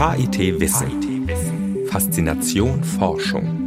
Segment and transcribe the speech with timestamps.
[0.00, 1.28] KIT Wissen.
[1.90, 3.59] Faszination Forschung.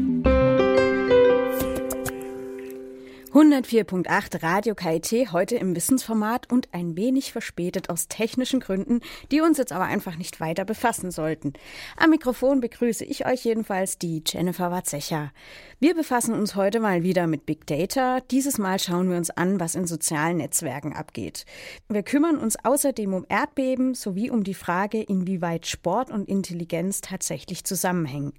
[3.33, 8.99] 104.8 Radio KIT heute im Wissensformat und ein wenig verspätet aus technischen Gründen,
[9.31, 11.53] die uns jetzt aber einfach nicht weiter befassen sollten.
[11.97, 15.31] Am Mikrofon begrüße ich euch jedenfalls die Jennifer Watzecher.
[15.79, 18.19] Wir befassen uns heute mal wieder mit Big Data.
[18.19, 21.47] Dieses Mal schauen wir uns an, was in sozialen Netzwerken abgeht.
[21.89, 27.63] Wir kümmern uns außerdem um Erdbeben sowie um die Frage, inwieweit Sport und Intelligenz tatsächlich
[27.63, 28.33] zusammenhängen.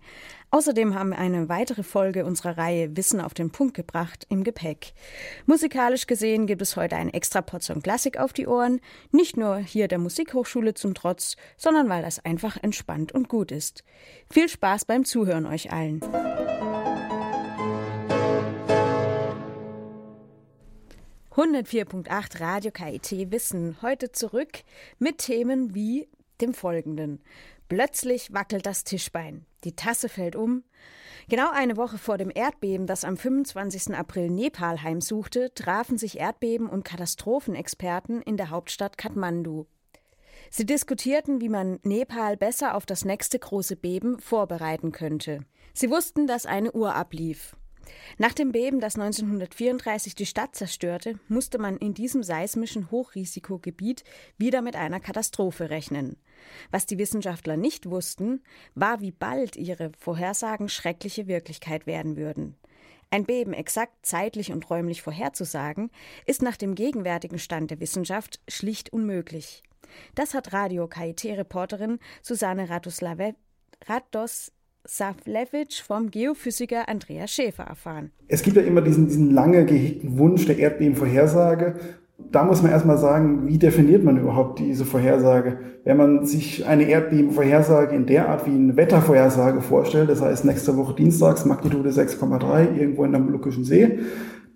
[0.55, 4.93] Außerdem haben wir eine weitere Folge unserer Reihe Wissen auf den Punkt gebracht im Gepäck.
[5.47, 8.81] Musikalisch gesehen gibt es heute eine extra Portion Klassik auf die Ohren,
[9.11, 13.83] nicht nur hier der Musikhochschule zum Trotz, sondern weil das einfach entspannt und gut ist.
[14.31, 16.01] Viel Spaß beim Zuhören euch allen.
[21.33, 24.61] (104.8 Radio KIT Wissen heute zurück
[25.01, 26.07] mit Themen wie
[26.41, 27.21] dem folgenden.
[27.69, 29.47] Plötzlich wackelt das Tischbein.
[29.65, 30.65] Die Tasse fällt um.
[31.29, 33.95] Genau eine Woche vor dem Erdbeben, das am 25.
[33.95, 39.67] April Nepal heimsuchte, trafen sich Erdbeben- und Katastrophenexperten in der Hauptstadt Kathmandu.
[40.51, 45.41] Sie diskutierten, wie man Nepal besser auf das nächste große Beben vorbereiten könnte.
[45.73, 47.57] Sie wussten, dass eine Uhr ablief.
[48.19, 54.05] Nach dem Beben, das 1934 die Stadt zerstörte, musste man in diesem seismischen Hochrisikogebiet
[54.39, 56.17] wieder mit einer Katastrophe rechnen.
[56.71, 58.43] Was die Wissenschaftler nicht wussten,
[58.75, 62.57] war, wie bald ihre Vorhersagen schreckliche Wirklichkeit werden würden.
[63.11, 65.91] Ein Beben exakt zeitlich und räumlich vorherzusagen,
[66.27, 69.63] ist nach dem gegenwärtigen Stand der Wissenschaft schlicht unmöglich.
[70.15, 73.35] Das hat Radio KIT-Reporterin Susanne Radoslave
[73.87, 74.51] Rados
[74.87, 78.11] Savlevich vom Geophysiker Andreas Schäfer erfahren.
[78.29, 81.75] Es gibt ja immer diesen, diesen lange gehegten Wunsch der Erdbebenvorhersage.
[82.31, 85.59] Da muss man erstmal sagen, wie definiert man überhaupt diese Vorhersage?
[85.85, 90.77] Wenn man sich eine Erdbebenvorhersage in der Art wie eine Wettervorhersage vorstellt, das heißt nächste
[90.77, 93.99] Woche Dienstags Magnitude 6,3 irgendwo in der Molukkischen See,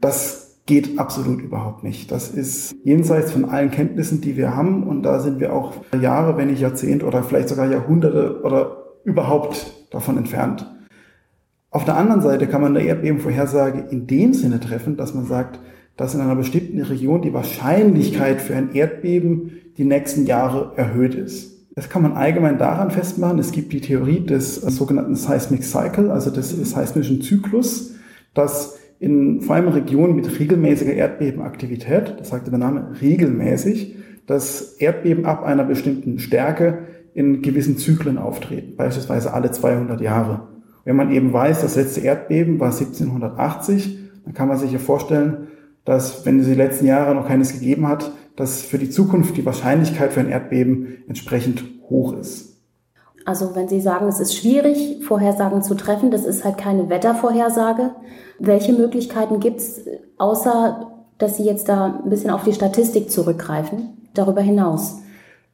[0.01, 2.13] das geht absolut überhaupt nicht.
[2.13, 6.37] Das ist jenseits von allen Kenntnissen, die wir haben und da sind wir auch Jahre,
[6.37, 10.67] wenn nicht Jahrzehnte oder vielleicht sogar Jahrhunderte oder überhaupt davon entfernt.
[11.71, 15.61] Auf der anderen Seite kann man eine Erdbebenvorhersage in dem Sinne treffen, dass man sagt,
[15.97, 21.59] dass in einer bestimmten Region die Wahrscheinlichkeit für ein Erdbeben die nächsten Jahre erhöht ist.
[21.75, 23.39] Das kann man allgemein daran festmachen.
[23.39, 27.95] Es gibt die Theorie des sogenannten Seismic Cycle, also des seismischen Zyklus,
[28.35, 33.95] dass in vor allem Regionen mit regelmäßiger Erdbebenaktivität, das sagte der Name regelmäßig,
[34.27, 36.79] dass Erdbeben ab einer bestimmten Stärke
[37.15, 40.49] in gewissen Zyklen auftreten, beispielsweise alle 200 Jahre.
[40.85, 45.49] Wenn man eben weiß, das letzte Erdbeben war 1780, dann kann man sich ja vorstellen,
[45.85, 49.45] dass wenn es die letzten Jahre noch keines gegeben hat, dass für die Zukunft die
[49.45, 52.57] Wahrscheinlichkeit für ein Erdbeben entsprechend hoch ist.
[53.25, 57.91] Also wenn Sie sagen, es ist schwierig, Vorhersagen zu treffen, das ist halt keine Wettervorhersage.
[58.39, 59.81] Welche Möglichkeiten gibt es,
[60.17, 65.03] außer dass Sie jetzt da ein bisschen auf die Statistik zurückgreifen, darüber hinaus?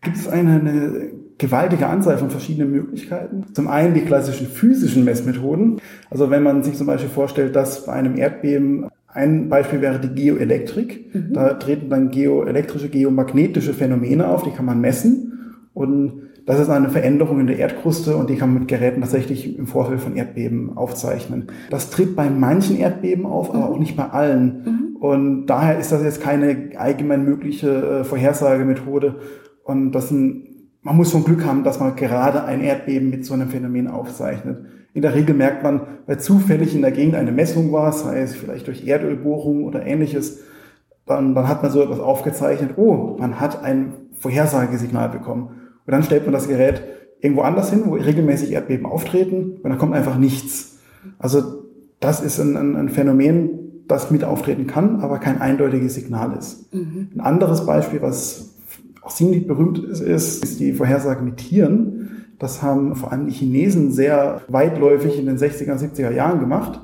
[0.03, 3.47] Gibt es eine, eine gewaltige Anzahl von verschiedenen Möglichkeiten.
[3.53, 5.81] Zum einen die klassischen physischen Messmethoden.
[6.11, 10.15] Also wenn man sich zum Beispiel vorstellt, dass bei einem Erdbeben ein Beispiel wäre die
[10.15, 11.15] Geoelektrik.
[11.15, 11.33] Mhm.
[11.35, 15.55] Da treten dann geoelektrische, geomagnetische Phänomene auf, die kann man messen.
[15.73, 19.57] Und das ist eine Veränderung in der Erdkruste und die kann man mit Geräten tatsächlich
[19.57, 21.47] im Vorfeld von Erdbeben aufzeichnen.
[21.71, 23.75] Das tritt bei manchen Erdbeben auf, aber mhm.
[23.75, 24.63] auch nicht bei allen.
[24.65, 24.97] Mhm.
[24.97, 29.17] Und daher ist das jetzt keine allgemein mögliche äh, Vorhersagemethode.
[29.65, 30.54] Und das sind
[30.85, 34.59] man muss schon Glück haben, dass man gerade ein Erdbeben mit so einem Phänomen aufzeichnet.
[34.93, 38.35] In der Regel merkt man, weil zufällig in der Gegend eine Messung war, sei es
[38.35, 40.41] vielleicht durch Erdölbohrung oder ähnliches,
[41.07, 45.49] dann, dann hat man so etwas aufgezeichnet, oh, man hat ein Vorhersagesignal bekommen.
[45.87, 46.83] Und dann stellt man das Gerät
[47.21, 50.79] irgendwo anders hin, wo regelmäßig Erdbeben auftreten, und dann kommt einfach nichts.
[51.19, 51.65] Also
[51.99, 56.73] das ist ein, ein, ein Phänomen, das mit auftreten kann, aber kein eindeutiges Signal ist.
[56.75, 57.09] Mhm.
[57.15, 58.54] Ein anderes Beispiel, was
[59.05, 62.27] auch ziemlich berühmt ist, ist die Vorhersage mit Tieren.
[62.39, 66.81] Das haben vor allem die Chinesen sehr weitläufig in den 60er, 70er Jahren gemacht.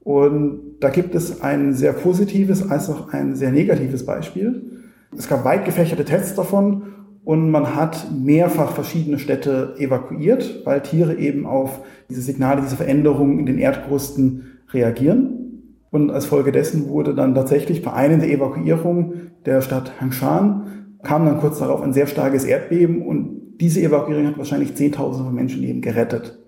[0.00, 4.82] Und da gibt es ein sehr positives als auch ein sehr negatives Beispiel.
[5.16, 6.82] Es gab weit gefächerte Tests davon
[7.24, 11.80] und man hat mehrfach verschiedene Städte evakuiert, weil Tiere eben auf
[12.10, 15.62] diese Signale, diese Veränderungen in den Erdkrusten reagieren.
[15.90, 20.75] Und als Folge dessen wurde dann tatsächlich bei einer der Evakuierungen der Stadt Hangshan
[21.06, 25.34] kam dann kurz darauf ein sehr starkes Erdbeben und diese Evakuierung hat wahrscheinlich Zehntausende von
[25.34, 26.38] Menschenleben gerettet.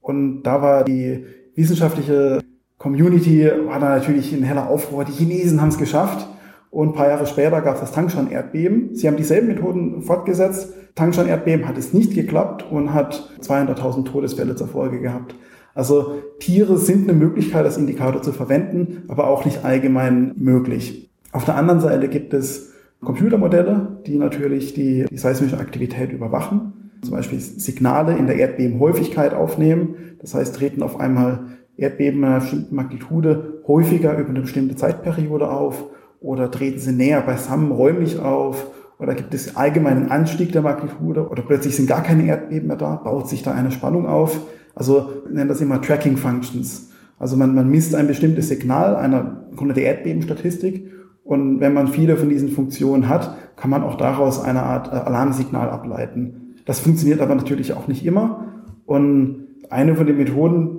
[0.00, 2.40] Und da war die wissenschaftliche
[2.76, 5.04] Community, war da natürlich in heller Aufruhr.
[5.04, 6.26] Die Chinesen haben es geschafft.
[6.70, 8.94] Und ein paar Jahre später gab es das Tangshan-Erdbeben.
[8.94, 10.74] Sie haben dieselben Methoden fortgesetzt.
[10.96, 15.34] Tangshan-Erdbeben hat es nicht geklappt und hat 200.000 Todesfälle zur Folge gehabt.
[15.74, 21.10] Also Tiere sind eine Möglichkeit, als Indikator zu verwenden, aber auch nicht allgemein möglich.
[21.32, 22.72] Auf der anderen Seite gibt es
[23.04, 29.94] Computermodelle, die natürlich die, die seismische Aktivität überwachen, zum Beispiel Signale in der Erdbebenhäufigkeit aufnehmen.
[30.20, 31.46] Das heißt, treten auf einmal
[31.76, 35.84] Erdbeben einer bestimmten Magnitude häufiger über eine bestimmte Zeitperiode auf
[36.20, 38.66] oder treten sie näher beisammen räumlich auf
[38.98, 42.96] oder gibt es allgemeinen Anstieg der Magnitude oder plötzlich sind gar keine Erdbeben mehr da,
[42.96, 44.40] baut sich da eine Spannung auf.
[44.74, 46.90] Also nennen das immer Tracking Functions.
[47.18, 50.90] Also man, man misst ein bestimmtes Signal einer Grunde der Erdbebenstatistik
[51.28, 54.96] und wenn man viele von diesen Funktionen hat, kann man auch daraus eine Art äh,
[54.96, 56.54] Alarmsignal ableiten.
[56.64, 58.46] Das funktioniert aber natürlich auch nicht immer.
[58.86, 60.78] Und eine von den Methoden,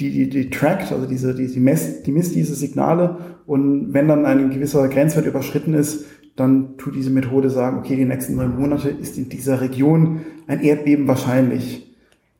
[0.00, 4.08] die, die, die trackt, also diese, die, die, messt, die misst diese Signale und wenn
[4.08, 8.58] dann ein gewisser Grenzwert überschritten ist, dann tut diese Methode sagen, okay, die nächsten neun
[8.58, 11.93] Monate ist in dieser Region ein Erdbeben wahrscheinlich.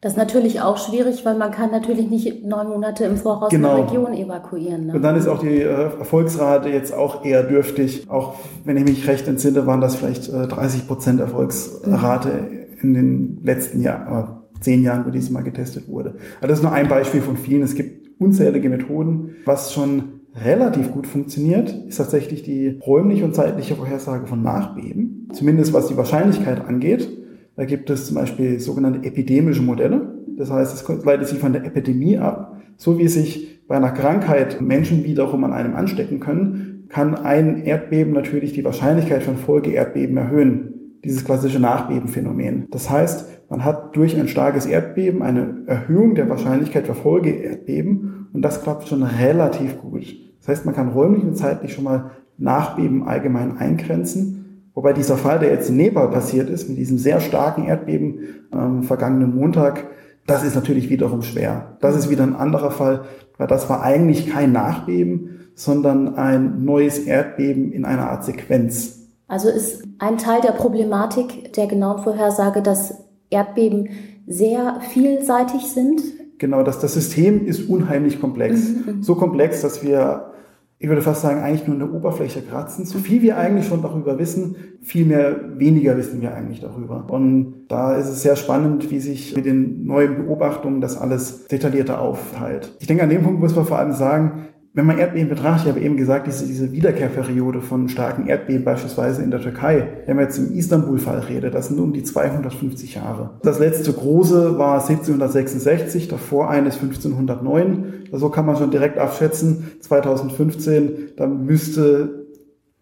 [0.04, 3.76] Das ist natürlich auch schwierig, weil man kann natürlich nicht neun Monate im Voraus genau.
[3.76, 4.88] eine Region evakuieren.
[4.88, 4.92] Ne?
[4.92, 8.04] Und dann ist auch die äh, Erfolgsrate jetzt auch eher dürftig.
[8.10, 8.34] Auch
[8.66, 12.82] wenn ich mich recht entsinne, waren das vielleicht äh, 30 Prozent Erfolgsrate mhm.
[12.82, 16.16] in den letzten Jahren, äh, zehn Jahren, wo dieses mal getestet wurde.
[16.42, 17.62] Also das ist nur ein Beispiel von vielen.
[17.62, 19.36] Es gibt unzählige Methoden.
[19.46, 25.30] Was schon relativ gut funktioniert, ist tatsächlich die räumliche und zeitliche Vorhersage von Nachbeben.
[25.32, 27.23] Zumindest was die Wahrscheinlichkeit angeht.
[27.56, 30.14] Da gibt es zum Beispiel sogenannte epidemische Modelle.
[30.36, 32.56] Das heißt, es leitet sich von der Epidemie ab.
[32.76, 38.12] So wie sich bei einer Krankheit Menschen wiederum an einem anstecken können, kann ein Erdbeben
[38.12, 40.74] natürlich die Wahrscheinlichkeit von Folgeerdbeben erhöhen.
[41.04, 42.66] Dieses klassische Nachbebenphänomen.
[42.70, 48.42] Das heißt, man hat durch ein starkes Erdbeben eine Erhöhung der Wahrscheinlichkeit für Folgeerdbeben und
[48.42, 50.16] das klappt schon relativ gut.
[50.40, 54.43] Das heißt, man kann räumlich und zeitlich schon mal Nachbeben allgemein eingrenzen
[54.74, 58.82] Wobei dieser Fall, der jetzt in Nepal passiert ist, mit diesem sehr starken Erdbeben ähm,
[58.82, 59.86] vergangenen Montag,
[60.26, 61.76] das ist natürlich wiederum schwer.
[61.80, 63.04] Das ist wieder ein anderer Fall,
[63.38, 69.00] weil das war eigentlich kein Nachbeben, sondern ein neues Erdbeben in einer Art Sequenz.
[69.28, 72.94] Also ist ein Teil der Problematik der genauen Vorhersage, dass
[73.30, 73.90] Erdbeben
[74.26, 76.02] sehr vielseitig sind?
[76.38, 78.60] Genau, das, das System ist unheimlich komplex.
[78.60, 78.96] Mhm.
[78.96, 79.02] mhm.
[79.02, 80.33] So komplex, dass wir
[80.78, 82.84] ich würde fast sagen, eigentlich nur in der Oberfläche kratzen.
[82.84, 87.06] So viel wir eigentlich schon darüber wissen, viel mehr weniger wissen wir eigentlich darüber.
[87.08, 92.00] Und da ist es sehr spannend, wie sich mit den neuen Beobachtungen das alles detaillierter
[92.00, 92.76] aufteilt.
[92.80, 95.72] Ich denke, an dem Punkt muss man vor allem sagen, wenn man Erdbeben betrachtet, ich
[95.72, 100.24] habe eben gesagt, diese, diese Wiederkehrperiode von starken Erdbeben beispielsweise in der Türkei, wenn man
[100.24, 103.38] jetzt im Istanbul-Fall redet, das sind um die 250 Jahre.
[103.44, 108.08] Das letzte große war 1766, davor eines 1509.
[108.10, 112.26] So kann man schon direkt abschätzen, 2015, da müsste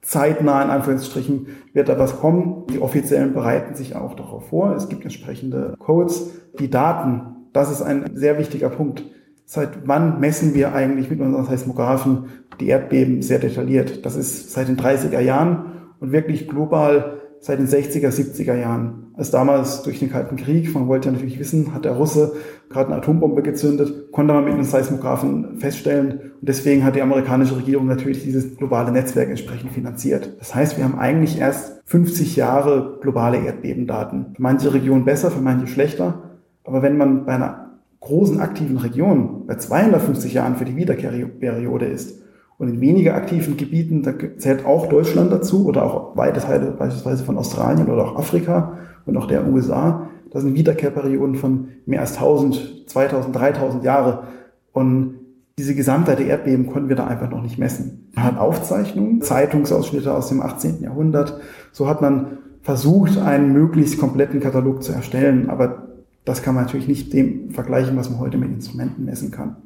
[0.00, 2.64] zeitnah in Anführungsstrichen wird da was kommen.
[2.72, 4.74] Die Offiziellen bereiten sich auch darauf vor.
[4.74, 6.30] Es gibt entsprechende Codes.
[6.58, 7.20] Die Daten,
[7.52, 9.04] das ist ein sehr wichtiger Punkt
[9.44, 12.26] Seit wann messen wir eigentlich mit unseren Seismographen
[12.60, 14.06] die Erdbeben sehr detailliert?
[14.06, 15.66] Das ist seit den 30er Jahren
[16.00, 19.02] und wirklich global seit den 60er, 70er Jahren.
[19.14, 22.32] Als damals durch den Kalten Krieg, man wollte ja natürlich wissen, hat der Russe
[22.70, 26.32] gerade eine Atombombe gezündet, konnte man mit einem Seismographen feststellen.
[26.40, 30.36] Und deswegen hat die amerikanische Regierung natürlich dieses globale Netzwerk entsprechend finanziert.
[30.38, 34.34] Das heißt, wir haben eigentlich erst 50 Jahre globale Erdbebendaten.
[34.36, 36.22] Für manche Regionen besser, für manche schlechter.
[36.64, 37.61] Aber wenn man bei einer
[38.02, 42.20] großen aktiven Regionen bei 250 Jahren für die Wiederkehrperiode ist
[42.58, 47.24] und in weniger aktiven Gebieten, da zählt auch Deutschland dazu oder auch weite Teile beispielsweise
[47.24, 52.14] von Australien oder auch Afrika und auch der USA, da sind Wiederkehrperioden von mehr als
[52.14, 54.24] 1000, 2000, 3000 Jahre
[54.72, 55.14] und
[55.58, 58.10] diese Gesamtheit der Erdbeben konnten wir da einfach noch nicht messen.
[58.14, 60.82] Man hat Aufzeichnungen, Zeitungsausschnitte aus dem 18.
[60.82, 61.38] Jahrhundert.
[61.72, 65.91] So hat man versucht, einen möglichst kompletten Katalog zu erstellen, aber
[66.24, 69.56] das kann man natürlich nicht dem vergleichen, was man heute mit Instrumenten messen kann.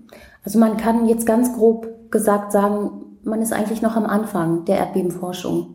[0.43, 2.91] Also man kann jetzt ganz grob gesagt sagen,
[3.25, 5.75] man ist eigentlich noch am Anfang der Erdbebenforschung.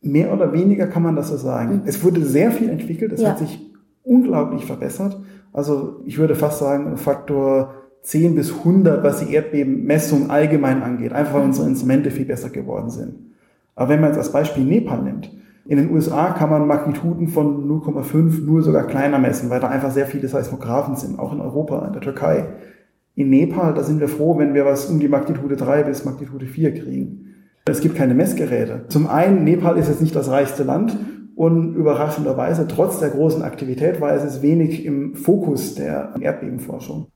[0.00, 1.76] Mehr oder weniger kann man das so sagen.
[1.76, 1.82] Mhm.
[1.84, 3.30] Es wurde sehr viel entwickelt, es ja.
[3.30, 3.60] hat sich
[4.04, 5.20] unglaublich verbessert.
[5.52, 11.34] Also ich würde fast sagen, Faktor 10 bis 100, was die Erdbebenmessung allgemein angeht, einfach
[11.34, 11.48] weil mhm.
[11.48, 13.14] unsere Instrumente viel besser geworden sind.
[13.74, 15.30] Aber wenn man jetzt als Beispiel Nepal nimmt,
[15.68, 19.90] in den USA kann man Magnituden von 0,5 nur sogar kleiner messen, weil da einfach
[19.90, 22.46] sehr viele Seismographen sind, auch in Europa, in der Türkei.
[23.14, 26.46] In Nepal, da sind wir froh, wenn wir was um die Magnitude 3 bis Magnitude
[26.46, 27.34] 4 kriegen.
[27.66, 28.86] Es gibt keine Messgeräte.
[28.88, 30.96] Zum einen, Nepal ist jetzt nicht das reichste Land
[31.34, 37.08] und überraschenderweise, trotz der großen Aktivität, war es wenig im Fokus der Erdbebenforschung.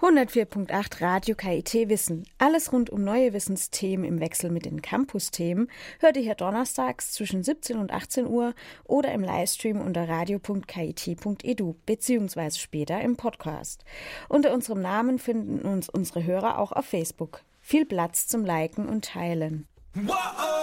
[0.00, 2.24] 104.8 Radio KIT Wissen.
[2.38, 5.68] Alles rund um neue Wissensthemen im Wechsel mit den Campus-Themen
[6.00, 12.58] hört ihr hier donnerstags zwischen 17 und 18 Uhr oder im Livestream unter radio.kit.edu beziehungsweise
[12.58, 13.84] später im Podcast.
[14.28, 17.42] Unter unserem Namen finden uns unsere Hörer auch auf Facebook.
[17.60, 19.66] Viel Platz zum Liken und Teilen.
[19.94, 20.53] Wow,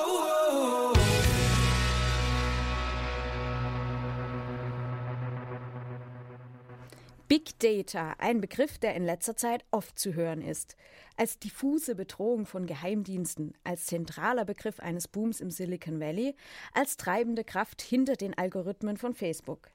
[7.31, 10.75] Big Data, ein Begriff, der in letzter Zeit oft zu hören ist.
[11.15, 16.35] Als diffuse Bedrohung von Geheimdiensten, als zentraler Begriff eines Booms im Silicon Valley,
[16.73, 19.69] als treibende Kraft hinter den Algorithmen von Facebook.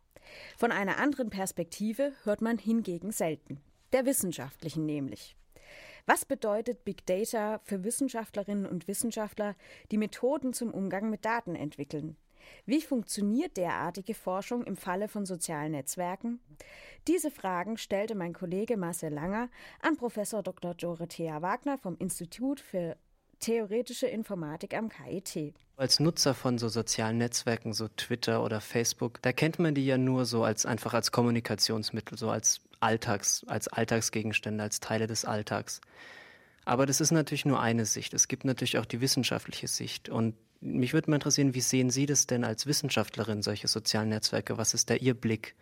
[0.59, 3.63] Von einer anderen Perspektive hört man hingegen selten,
[3.95, 5.35] der wissenschaftlichen nämlich.
[6.05, 9.57] Was bedeutet Big Data für Wissenschaftlerinnen und Wissenschaftler,
[9.91, 12.19] die Methoden zum Umgang mit Daten entwickeln?
[12.65, 16.41] Wie funktioniert derartige Forschung im Falle von sozialen Netzwerken?
[17.07, 19.49] Diese Fragen stellte mein Kollege Marcel Langer
[19.81, 20.75] an Professor Dr.
[20.75, 22.97] Dorothea Wagner vom Institut für
[23.41, 25.55] theoretische Informatik am KIT.
[25.77, 29.99] Als Nutzer von so sozialen Netzwerken, so Twitter oder Facebook, da kennt man die ja
[29.99, 35.81] nur so als einfach als Kommunikationsmittel, so als Alltags, als Alltagsgegenstände, als Teile des Alltags.
[36.65, 38.13] Aber das ist natürlich nur eine Sicht.
[38.15, 40.09] Es gibt natürlich auch die wissenschaftliche Sicht.
[40.09, 44.59] Und mich würde mal interessieren, wie sehen Sie das denn als Wissenschaftlerin, solche sozialen Netzwerke?
[44.59, 45.55] Was ist da Ihr Blick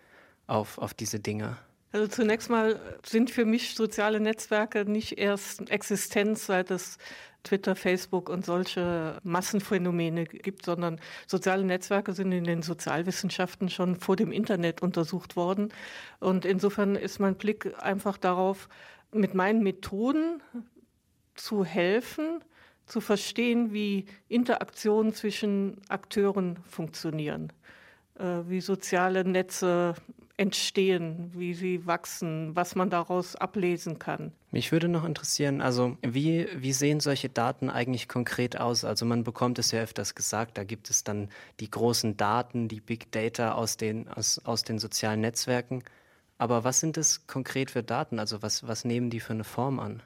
[0.47, 1.57] auf, auf diese Dinge?
[1.93, 6.99] Also zunächst mal sind für mich soziale Netzwerke nicht erst Existenz, seit es
[7.45, 10.99] Twitter, Facebook und solche Massenphänomene gibt, sondern
[11.29, 15.69] soziale Netzwerke sind in den Sozialwissenschaften schon vor dem Internet untersucht worden.
[16.19, 18.69] Und insofern ist mein Blick einfach darauf,
[19.13, 20.43] mit meinen Methoden
[21.35, 22.43] zu helfen,
[22.87, 27.53] zu verstehen, wie Interaktionen zwischen Akteuren funktionieren,
[28.19, 29.95] äh, wie soziale Netze
[30.37, 34.33] entstehen, wie sie wachsen, was man daraus ablesen kann.
[34.51, 38.85] Mich würde noch interessieren, also wie, wie sehen solche Daten eigentlich konkret aus?
[38.85, 41.29] Also man bekommt es ja öfters gesagt, da gibt es dann
[41.61, 45.85] die großen Daten, die Big Data aus den, aus, aus den sozialen Netzwerken.
[46.37, 48.19] Aber was sind es konkret für Daten?
[48.19, 50.03] Also was, was nehmen die für eine Form an?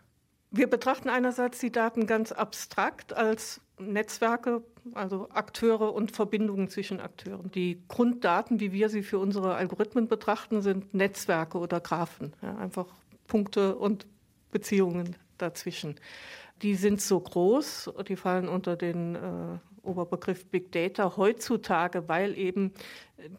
[0.50, 4.62] Wir betrachten einerseits die Daten ganz abstrakt als Netzwerke,
[4.94, 7.50] also Akteure und Verbindungen zwischen Akteuren.
[7.52, 12.86] Die Grunddaten, wie wir sie für unsere Algorithmen betrachten, sind Netzwerke oder Graphen, ja, einfach
[13.26, 14.06] Punkte und
[14.50, 15.96] Beziehungen dazwischen.
[16.62, 22.72] Die sind so groß, die fallen unter den äh, Oberbegriff Big Data heutzutage, weil eben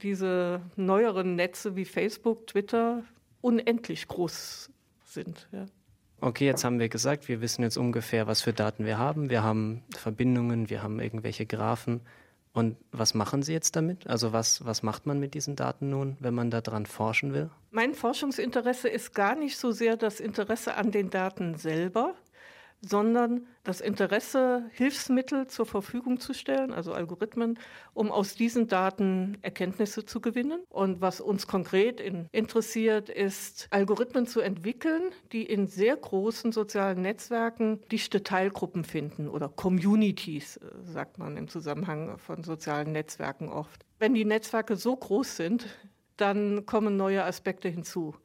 [0.01, 3.03] diese neueren Netze wie Facebook, Twitter
[3.41, 4.69] unendlich groß
[5.03, 5.47] sind.
[5.51, 5.65] Ja.
[6.21, 9.29] Okay, jetzt haben wir gesagt, wir wissen jetzt ungefähr, was für Daten wir haben.
[9.29, 12.01] Wir haben Verbindungen, wir haben irgendwelche Graphen.
[12.51, 14.07] Und was machen Sie jetzt damit?
[14.07, 17.49] Also was, was macht man mit diesen Daten nun, wenn man daran forschen will?
[17.71, 22.15] Mein Forschungsinteresse ist gar nicht so sehr das Interesse an den Daten selber,
[22.81, 27.59] sondern das Interesse, Hilfsmittel zur Verfügung zu stellen, also Algorithmen,
[27.93, 30.61] um aus diesen Daten Erkenntnisse zu gewinnen.
[30.69, 37.01] Und was uns konkret in, interessiert, ist, Algorithmen zu entwickeln, die in sehr großen sozialen
[37.01, 43.85] Netzwerken dichte Teilgruppen finden oder Communities, äh, sagt man im Zusammenhang von sozialen Netzwerken oft.
[43.99, 45.67] Wenn die Netzwerke so groß sind,
[46.15, 48.15] dann kommen neue Aspekte hinzu.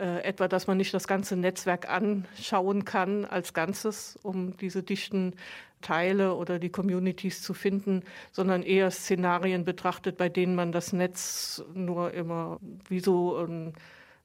[0.00, 5.34] Äh, etwa, dass man nicht das ganze Netzwerk anschauen kann als Ganzes, um diese dichten
[5.82, 8.02] Teile oder die Communities zu finden,
[8.32, 13.74] sondern eher Szenarien betrachtet, bei denen man das Netz nur immer wie so ein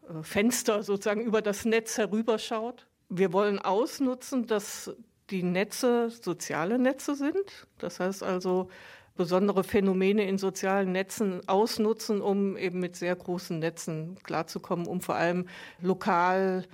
[0.08, 2.88] äh, Fenster sozusagen über das Netz herüberschaut.
[3.10, 4.96] Wir wollen ausnutzen, dass
[5.30, 7.68] die Netze soziale Netze sind.
[7.80, 8.70] Das heißt also,
[9.16, 15.16] besondere Phänomene in sozialen Netzen ausnutzen, um eben mit sehr großen Netzen klarzukommen, um vor
[15.16, 15.48] allem
[15.82, 16.66] lokal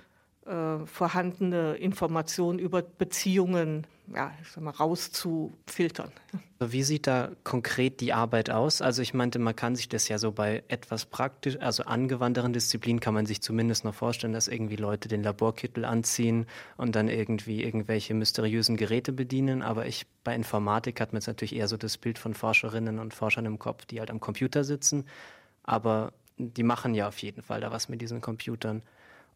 [0.46, 6.10] äh, vorhandene Informationen über Beziehungen ja, ich sag mal, rauszufiltern.
[6.58, 8.82] Wie sieht da konkret die Arbeit aus?
[8.82, 13.00] Also ich meinte, man kann sich das ja so bei etwas praktisch, also angewandteren Disziplinen
[13.00, 17.62] kann man sich zumindest noch vorstellen, dass irgendwie Leute den Laborkittel anziehen und dann irgendwie
[17.62, 19.62] irgendwelche mysteriösen Geräte bedienen.
[19.62, 23.14] Aber ich bei Informatik hat man jetzt natürlich eher so das Bild von Forscherinnen und
[23.14, 25.06] Forschern im Kopf, die halt am Computer sitzen.
[25.62, 28.82] Aber die machen ja auf jeden Fall da was mit diesen Computern.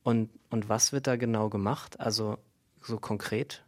[0.02, 1.98] Und, und was wird da genau gemacht?
[1.98, 2.38] Also
[2.82, 3.64] so konkret?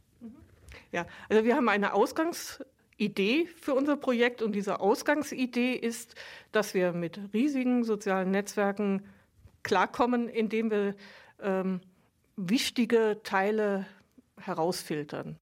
[0.92, 6.14] Ja, also wir haben eine Ausgangsidee für unser Projekt und diese Ausgangsidee ist,
[6.52, 9.04] dass wir mit riesigen sozialen Netzwerken
[9.62, 10.94] klarkommen, indem wir
[11.42, 11.80] ähm,
[12.36, 13.86] wichtige Teile
[14.38, 15.38] herausfiltern.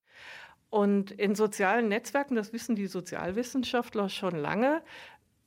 [0.70, 4.82] Und in sozialen Netzwerken, das wissen die Sozialwissenschaftler schon lange,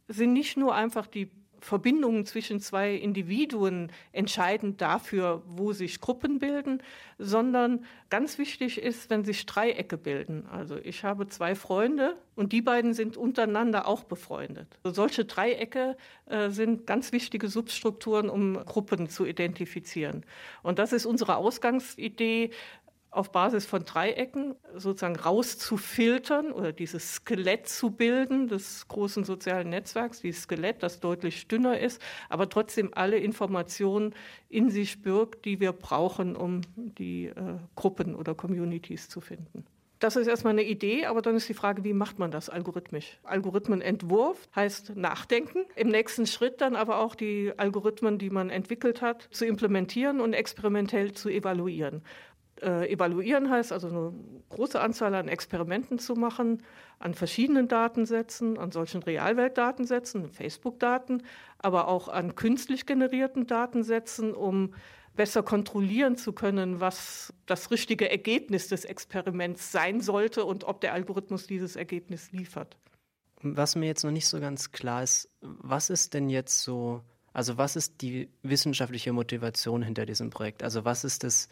[0.08, 1.30] sind nicht nur einfach die
[1.62, 6.82] Verbindungen zwischen zwei Individuen entscheidend dafür, wo sich Gruppen bilden,
[7.18, 10.46] sondern ganz wichtig ist, wenn sich Dreiecke bilden.
[10.52, 14.68] Also ich habe zwei Freunde und die beiden sind untereinander auch befreundet.
[14.84, 20.26] Solche Dreiecke äh, sind ganz wichtige Substrukturen, um Gruppen zu identifizieren.
[20.64, 22.52] Und das ist unsere Ausgangsidee,
[23.12, 30.22] auf Basis von Dreiecken sozusagen rauszufiltern oder dieses Skelett zu bilden des großen sozialen Netzwerks,
[30.22, 34.14] dieses Skelett, das deutlich dünner ist, aber trotzdem alle Informationen
[34.48, 37.34] in sich birgt, die wir brauchen, um die äh,
[37.76, 39.66] Gruppen oder Communities zu finden.
[40.00, 43.20] Das ist erstmal eine Idee, aber dann ist die Frage, wie macht man das algorithmisch?
[43.24, 49.28] Algorithmenentwurf heißt nachdenken, im nächsten Schritt dann aber auch die Algorithmen, die man entwickelt hat,
[49.32, 52.02] zu implementieren und experimentell zu evaluieren.
[52.62, 54.14] Äh, evaluieren heißt also eine
[54.50, 56.64] große Anzahl an Experimenten zu machen,
[57.00, 61.24] an verschiedenen Datensätzen, an solchen Realweltdatensätzen, Facebook-Daten,
[61.58, 64.74] aber auch an künstlich generierten Datensätzen, um
[65.16, 70.94] besser kontrollieren zu können, was das richtige Ergebnis des Experiments sein sollte und ob der
[70.94, 72.78] Algorithmus dieses Ergebnis liefert.
[73.42, 77.02] Was mir jetzt noch nicht so ganz klar ist, was ist denn jetzt so,
[77.32, 80.62] also was ist die wissenschaftliche Motivation hinter diesem Projekt?
[80.62, 81.48] Also was ist das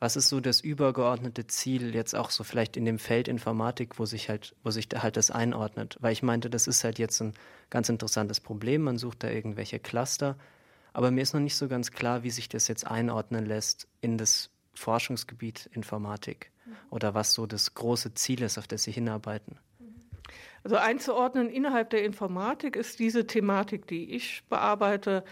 [0.00, 4.06] was ist so das übergeordnete Ziel jetzt auch so vielleicht in dem Feld Informatik, wo
[4.06, 5.96] sich halt, wo sich halt das einordnet?
[6.00, 7.34] Weil ich meinte, das ist halt jetzt ein
[7.70, 8.82] ganz interessantes Problem.
[8.82, 10.36] Man sucht da irgendwelche Cluster.
[10.92, 14.18] Aber mir ist noch nicht so ganz klar, wie sich das jetzt einordnen lässt in
[14.18, 16.76] das Forschungsgebiet Informatik mhm.
[16.90, 19.58] oder was so das große Ziel ist, auf das Sie hinarbeiten.
[20.64, 25.24] Also einzuordnen innerhalb der Informatik ist diese Thematik, die ich bearbeite,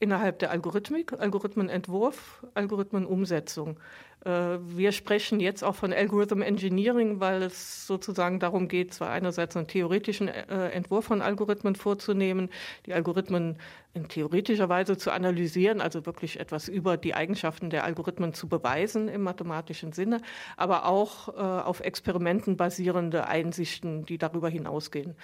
[0.00, 3.78] innerhalb der Algorithmik, Algorithmenentwurf, Algorithmenumsetzung.
[4.24, 9.56] Äh, wir sprechen jetzt auch von Algorithm Engineering, weil es sozusagen darum geht, zwar einerseits
[9.56, 12.48] einen theoretischen äh, Entwurf von Algorithmen vorzunehmen,
[12.86, 13.58] die Algorithmen
[13.94, 19.08] in theoretischer Weise zu analysieren, also wirklich etwas über die Eigenschaften der Algorithmen zu beweisen
[19.08, 20.20] im mathematischen Sinne,
[20.56, 25.16] aber auch äh, auf Experimenten basierende Einsichten, die darüber hinausgehen,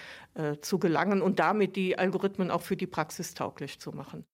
[0.60, 4.24] zu gelangen und damit die Algorithmen auch für die Praxis tauglich zu machen.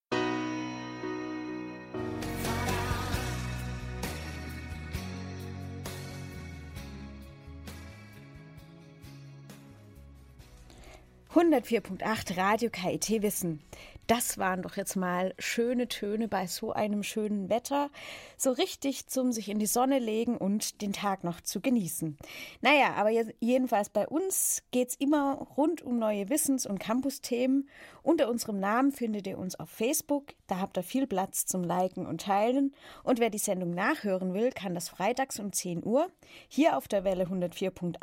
[11.33, 13.62] 104.8 Radio KIT Wissen.
[14.09, 17.90] Das waren doch jetzt mal schöne Töne bei so einem schönen Wetter.
[18.37, 22.19] So richtig zum sich in die Sonne legen und den Tag noch zu genießen.
[22.62, 27.69] Naja, aber jedenfalls bei uns geht's immer rund um neue Wissens- und Campus-Themen.
[28.03, 30.35] Unter unserem Namen findet ihr uns auf Facebook.
[30.49, 32.75] Da habt ihr viel Platz zum Liken und Teilen.
[33.05, 36.11] Und wer die Sendung nachhören will, kann das freitags um 10 Uhr
[36.49, 38.01] hier auf der Welle 104.8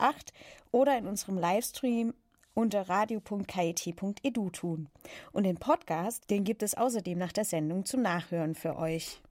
[0.72, 2.13] oder in unserem Livestream
[2.58, 4.89] unter radio.kit.edu tun.
[5.32, 9.22] Und den Podcast, den gibt es außerdem nach der Sendung zum Nachhören für euch.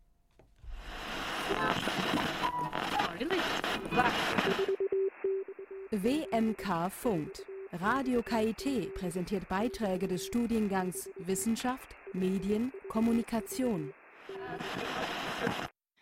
[5.91, 7.45] WMK funkt.
[7.73, 13.93] Radio KIT präsentiert Beiträge des Studiengangs Wissenschaft, Medien, Kommunikation.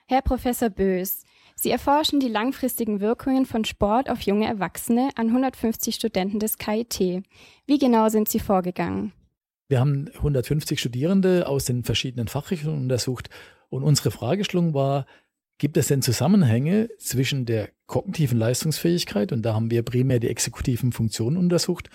[0.07, 1.25] Herr Professor Bös,
[1.57, 7.23] Sie erforschen die langfristigen Wirkungen von Sport auf junge Erwachsene an 150 Studenten des KIT.
[7.67, 9.13] Wie genau sind Sie vorgegangen?
[9.69, 13.31] Wir haben 150 Studierende aus den verschiedenen Fachrichtungen untersucht
[13.71, 15.07] und unsere Fragestellung war,
[15.59, 20.93] gibt es denn Zusammenhänge zwischen der kognitiven Leistungsfähigkeit, und da haben wir primär die exekutiven
[20.93, 21.91] Funktionen untersucht,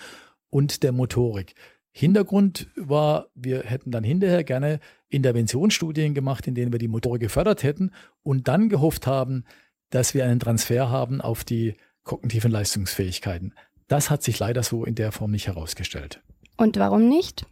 [0.48, 1.54] und der Motorik.
[1.92, 7.62] Hintergrund war, wir hätten dann hinterher gerne Interventionsstudien gemacht, in denen wir die Motorik gefördert
[7.62, 7.90] hätten
[8.22, 9.44] und dann gehofft haben,
[9.90, 13.54] dass wir einen Transfer haben auf die kognitiven Leistungsfähigkeiten.
[13.88, 16.22] Das hat sich leider so in der Form nicht herausgestellt.
[16.56, 17.44] Und warum nicht?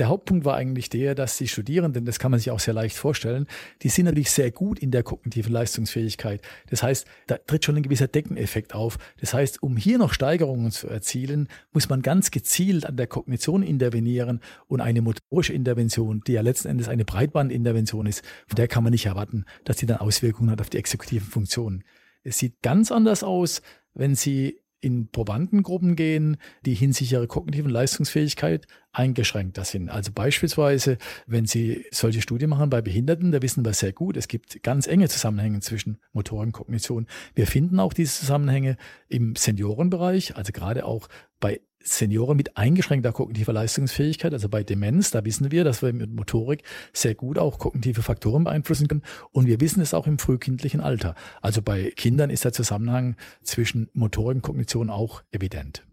[0.00, 2.96] Der Hauptpunkt war eigentlich der, dass die Studierenden, das kann man sich auch sehr leicht
[2.96, 3.46] vorstellen,
[3.82, 6.40] die sind natürlich sehr gut in der kognitiven Leistungsfähigkeit.
[6.70, 8.96] Das heißt, da tritt schon ein gewisser Deckeneffekt auf.
[9.20, 13.62] Das heißt, um hier noch Steigerungen zu erzielen, muss man ganz gezielt an der Kognition
[13.62, 18.82] intervenieren und eine motorische Intervention, die ja letzten Endes eine Breitbandintervention ist, von der kann
[18.82, 21.84] man nicht erwarten, dass die dann Auswirkungen hat auf die exekutiven Funktionen.
[22.22, 23.60] Es sieht ganz anders aus,
[23.92, 29.88] wenn Sie in Probandengruppen gehen, die hinsichtlich ihrer kognitiven Leistungsfähigkeit eingeschränkter sind.
[29.88, 34.26] Also beispielsweise, wenn Sie solche Studien machen bei Behinderten, da wissen wir sehr gut, es
[34.26, 37.06] gibt ganz enge Zusammenhänge zwischen Motor und Kognition.
[37.34, 38.76] Wir finden auch diese Zusammenhänge
[39.08, 45.24] im Seniorenbereich, also gerade auch bei Senioren mit eingeschränkter kognitiver Leistungsfähigkeit, also bei Demenz, da
[45.24, 46.62] wissen wir, dass wir mit Motorik
[46.92, 49.02] sehr gut auch kognitive Faktoren beeinflussen können.
[49.32, 51.14] Und wir wissen es auch im frühkindlichen Alter.
[51.40, 55.84] Also bei Kindern ist der Zusammenhang zwischen Motorik und Kognition auch evident.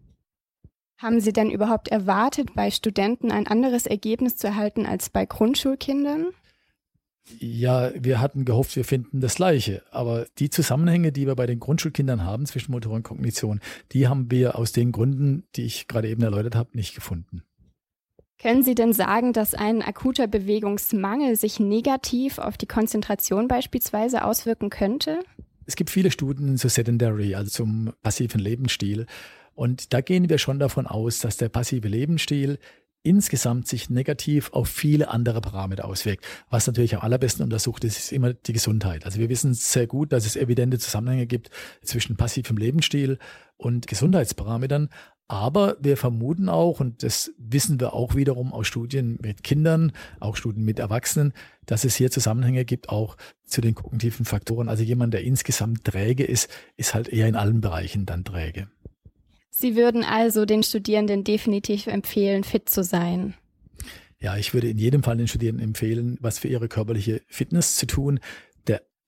[0.98, 6.28] Haben Sie denn überhaupt erwartet, bei Studenten ein anderes Ergebnis zu erhalten als bei Grundschulkindern?
[7.38, 9.82] Ja, wir hatten gehofft, wir finden das Gleiche.
[9.90, 13.60] Aber die Zusammenhänge, die wir bei den Grundschulkindern haben zwischen Motor und Kognition,
[13.92, 17.42] die haben wir aus den Gründen, die ich gerade eben erläutert habe, nicht gefunden.
[18.40, 24.70] Können Sie denn sagen, dass ein akuter Bewegungsmangel sich negativ auf die Konzentration beispielsweise auswirken
[24.70, 25.20] könnte?
[25.66, 29.06] Es gibt viele Studien zu Sedentary, also zum passiven Lebensstil.
[29.54, 32.58] Und da gehen wir schon davon aus, dass der passive Lebensstil
[33.08, 36.26] insgesamt sich negativ auf viele andere Parameter auswirkt.
[36.50, 39.06] Was natürlich am allerbesten untersucht ist, ist immer die Gesundheit.
[39.06, 41.50] Also wir wissen sehr gut, dass es evidente Zusammenhänge gibt
[41.82, 43.18] zwischen passivem Lebensstil
[43.56, 44.90] und Gesundheitsparametern.
[45.26, 50.36] Aber wir vermuten auch, und das wissen wir auch wiederum aus Studien mit Kindern, auch
[50.36, 51.32] Studien mit Erwachsenen,
[51.66, 54.68] dass es hier Zusammenhänge gibt, auch zu den kognitiven Faktoren.
[54.68, 58.68] Also jemand, der insgesamt träge ist, ist halt eher in allen Bereichen dann träge.
[59.60, 63.34] Sie würden also den Studierenden definitiv empfehlen, fit zu sein.
[64.20, 67.86] Ja, ich würde in jedem Fall den Studierenden empfehlen, was für ihre körperliche Fitness zu
[67.86, 68.20] tun.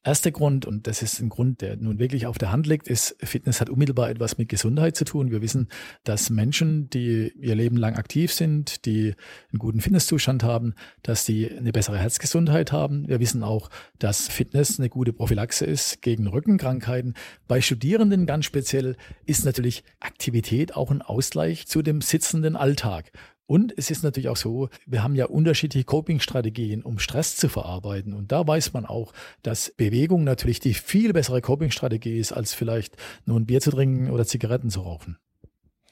[0.02, 3.16] Erster Grund, und das ist ein Grund, der nun wirklich auf der Hand liegt, ist,
[3.20, 5.30] Fitness hat unmittelbar etwas mit Gesundheit zu tun.
[5.30, 5.68] Wir wissen,
[6.04, 9.14] dass Menschen, die ihr Leben lang aktiv sind, die
[9.52, 13.08] einen guten Fitnesszustand haben, dass die eine bessere Herzgesundheit haben.
[13.08, 17.12] Wir wissen auch, dass Fitness eine gute Prophylaxe ist gegen Rückenkrankheiten.
[17.46, 23.12] Bei Studierenden ganz speziell ist natürlich Aktivität auch ein Ausgleich zu dem sitzenden Alltag.
[23.50, 28.14] Und es ist natürlich auch so, wir haben ja unterschiedliche Coping-Strategien, um Stress zu verarbeiten.
[28.14, 32.96] Und da weiß man auch, dass Bewegung natürlich die viel bessere Coping-Strategie ist, als vielleicht
[33.26, 35.18] nur ein Bier zu trinken oder Zigaretten zu rauchen.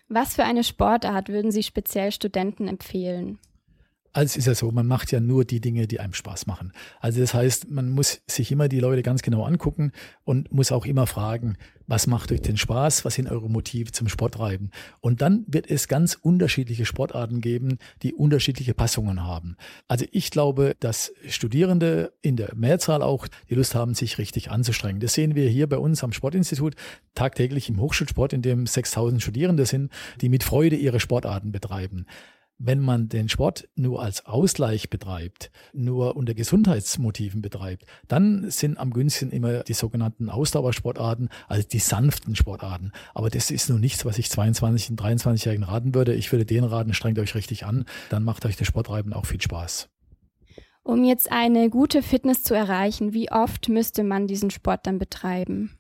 [0.08, 3.40] Was für eine Sportart würden Sie speziell Studenten empfehlen?
[4.12, 6.72] Also es ist ja so, man macht ja nur die Dinge, die einem Spaß machen.
[7.00, 9.92] Also das heißt, man muss sich immer die Leute ganz genau angucken
[10.24, 11.56] und muss auch immer fragen,
[11.88, 14.70] was macht euch denn Spaß, was sind eure Motive zum Sporttreiben?
[15.00, 19.56] Und dann wird es ganz unterschiedliche Sportarten geben, die unterschiedliche Passungen haben.
[19.88, 25.00] Also ich glaube, dass Studierende in der Mehrzahl auch die Lust haben, sich richtig anzustrengen.
[25.00, 26.74] Das sehen wir hier bei uns am Sportinstitut
[27.14, 29.90] tagtäglich im Hochschulsport, in dem 6000 Studierende sind,
[30.20, 32.04] die mit Freude ihre Sportarten betreiben.
[32.60, 38.92] Wenn man den Sport nur als Ausgleich betreibt, nur unter Gesundheitsmotiven betreibt, dann sind am
[38.92, 42.90] günstigsten immer die sogenannten Ausdauersportarten, also die sanften Sportarten.
[43.14, 46.14] Aber das ist nun nichts, was ich 22- und 23-Jährigen raten würde.
[46.14, 49.40] Ich würde denen raten, strengt euch richtig an, dann macht euch das Sporttreiben auch viel
[49.40, 49.88] Spaß.
[50.82, 55.76] Um jetzt eine gute Fitness zu erreichen, wie oft müsste man diesen Sport dann betreiben?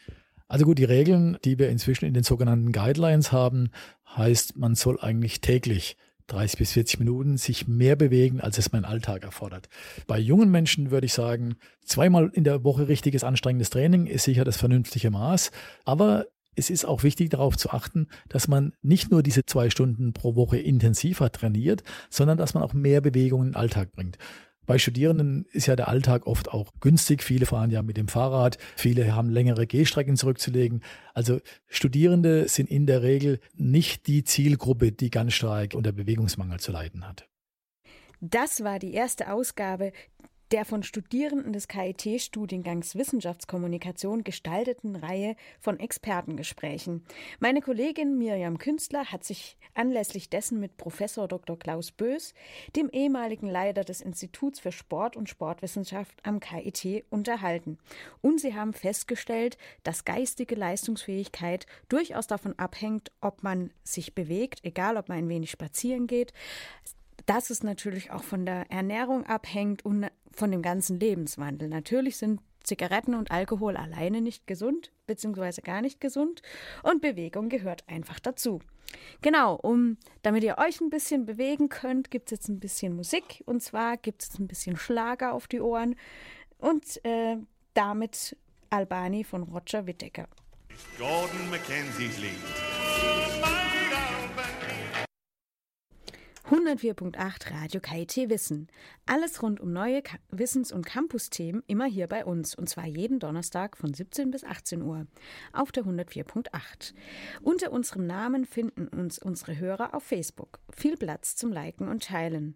[0.46, 3.70] Also gut, die Regeln, die wir inzwischen in den sogenannten Guidelines haben,
[4.16, 5.96] heißt, man soll eigentlich täglich
[6.28, 9.68] 30 bis 40 Minuten sich mehr bewegen, als es mein Alltag erfordert.
[10.06, 14.44] Bei jungen Menschen würde ich sagen, zweimal in der Woche richtiges anstrengendes Training ist sicher
[14.44, 15.50] das vernünftige Maß.
[15.84, 20.12] Aber es ist auch wichtig darauf zu achten, dass man nicht nur diese zwei Stunden
[20.12, 24.18] pro Woche intensiver trainiert, sondern dass man auch mehr Bewegung in den Alltag bringt.
[24.68, 27.22] Bei Studierenden ist ja der Alltag oft auch günstig.
[27.22, 30.82] Viele fahren ja mit dem Fahrrad, viele haben längere Gehstrecken zurückzulegen.
[31.14, 36.70] Also Studierende sind in der Regel nicht die Zielgruppe, die ganz stark unter Bewegungsmangel zu
[36.70, 37.26] leiden hat.
[38.20, 39.90] Das war die erste Ausgabe
[40.50, 47.04] der von Studierenden des KIT-Studiengangs Wissenschaftskommunikation gestalteten Reihe von Expertengesprächen.
[47.38, 51.58] Meine Kollegin Miriam Künstler hat sich anlässlich dessen mit Professor Dr.
[51.58, 52.34] Klaus Bös,
[52.76, 57.78] dem ehemaligen Leiter des Instituts für Sport und Sportwissenschaft am KIT, unterhalten.
[58.22, 64.96] Und sie haben festgestellt, dass geistige Leistungsfähigkeit durchaus davon abhängt, ob man sich bewegt, egal
[64.96, 66.32] ob man ein wenig spazieren geht,
[67.28, 71.68] dass es natürlich auch von der Ernährung abhängt und von dem ganzen Lebenswandel.
[71.68, 76.40] Natürlich sind Zigaretten und Alkohol alleine nicht gesund, beziehungsweise gar nicht gesund.
[76.82, 78.60] Und Bewegung gehört einfach dazu.
[79.20, 83.42] Genau, um damit ihr euch ein bisschen bewegen könnt, gibt es jetzt ein bisschen Musik.
[83.44, 85.96] Und zwar gibt es ein bisschen Schlager auf die Ohren.
[86.56, 87.36] Und äh,
[87.74, 88.38] damit
[88.70, 90.28] Albani von Roger Whittaker.
[90.98, 92.77] Gordon Mackenzie's Lied.
[96.50, 98.68] 104.8 Radio KIT Wissen.
[99.04, 102.54] Alles rund um neue Wissens- und Campus-Themen immer hier bei uns.
[102.54, 105.06] Und zwar jeden Donnerstag von 17 bis 18 Uhr
[105.52, 106.94] auf der 104.8.
[107.42, 110.58] Unter unserem Namen finden uns unsere Hörer auf Facebook.
[110.74, 112.54] Viel Platz zum Liken und Teilen.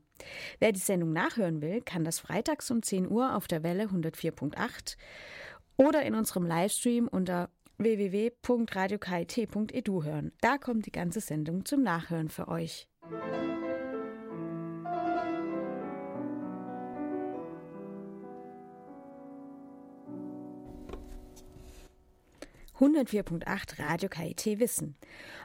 [0.58, 4.96] Wer die Sendung nachhören will, kann das freitags um 10 Uhr auf der Welle 104.8
[5.76, 10.32] oder in unserem Livestream unter www.radiokit.edu hören.
[10.40, 12.88] Da kommt die ganze Sendung zum Nachhören für euch.
[22.82, 24.96] 104.8 Radio KIT Wissen.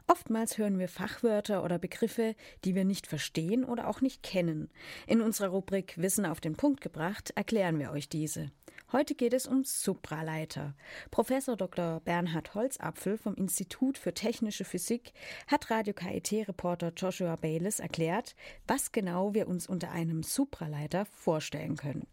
[0.08, 2.34] Oftmals hören wir Fachwörter oder Begriffe,
[2.66, 4.72] die wir nicht verstehen oder auch nicht kennen.
[5.06, 8.50] In unserer Rubrik Wissen auf den Punkt gebracht erklären wir euch diese.
[8.92, 10.74] Heute geht es um Supraleiter.
[11.12, 12.00] Professor Dr.
[12.00, 15.14] Bernhard Holzapfel vom Institut für Technische Physik
[15.46, 18.34] hat Radio KIT-Reporter Joshua Bayliss erklärt,
[18.66, 22.08] was genau wir uns unter einem Supraleiter vorstellen können.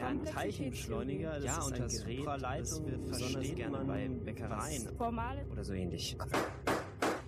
[0.00, 4.88] Ja, ein Teilchenbeschleuniger, das ja, ist ein Gerät, Supraleitung das wir besonders gerne bei Bäckereien
[5.50, 6.16] oder so ähnlich.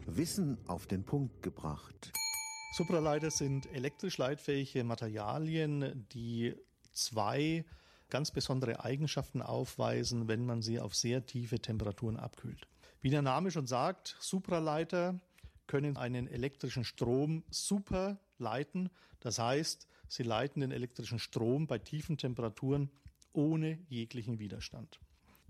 [0.07, 2.13] Wissen auf den Punkt gebracht.
[2.73, 6.55] Supraleiter sind elektrisch leitfähige Materialien, die
[6.95, 7.67] zwei
[8.09, 12.67] ganz besondere Eigenschaften aufweisen, wenn man sie auf sehr tiefe Temperaturen abkühlt.
[13.03, 15.21] Wie der Name schon sagt, Supraleiter
[15.67, 18.89] können einen elektrischen Strom super leiten.
[19.21, 22.91] Das heißt, sie leiten den elektrischen Strom bei tiefen Temperaturen
[23.33, 25.01] ohne jeglichen Widerstand.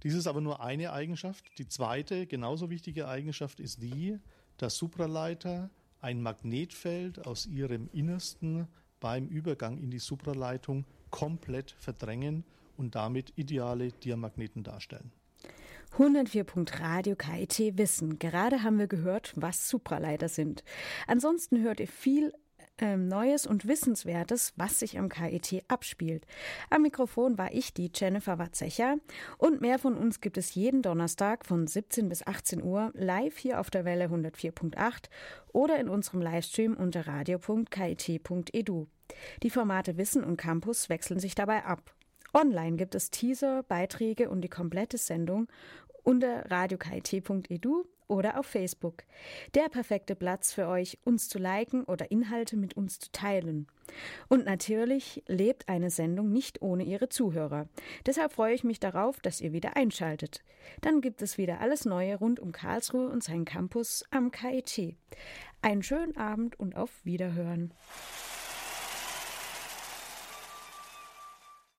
[0.02, 1.44] Dies ist aber nur eine Eigenschaft.
[1.58, 4.18] Die zweite, genauso wichtige Eigenschaft ist die,
[4.58, 5.70] dass Supraleiter
[6.00, 8.68] ein Magnetfeld aus ihrem Innersten
[9.00, 12.44] beim Übergang in die Supraleitung komplett verdrängen
[12.76, 15.12] und damit ideale Diamagneten darstellen.
[15.92, 16.46] 104.
[16.80, 18.18] Radio KIT Wissen.
[18.18, 20.64] Gerade haben wir gehört, was Supraleiter sind.
[21.06, 22.32] Ansonsten hört ihr viel
[22.82, 26.26] ähm, Neues und Wissenswertes, was sich am KIT abspielt.
[26.68, 28.96] Am Mikrofon war ich, die Jennifer Watzecher.
[29.38, 33.60] Und mehr von uns gibt es jeden Donnerstag von 17 bis 18 Uhr live hier
[33.60, 35.04] auf der Welle 104.8
[35.52, 38.88] oder in unserem Livestream unter radio.kit.edu.
[39.42, 41.94] Die Formate Wissen und Campus wechseln sich dabei ab.
[42.34, 45.46] Online gibt es Teaser, Beiträge und die komplette Sendung
[46.02, 49.04] unter radiokit.edu oder auf Facebook.
[49.54, 53.66] Der perfekte Platz für euch, uns zu liken oder Inhalte mit uns zu teilen.
[54.28, 57.68] Und natürlich lebt eine Sendung nicht ohne ihre Zuhörer.
[58.04, 60.42] Deshalb freue ich mich darauf, dass ihr wieder einschaltet.
[60.82, 64.94] Dann gibt es wieder alles Neue rund um Karlsruhe und seinen Campus am KIT.
[65.62, 67.72] Einen schönen Abend und auf Wiederhören.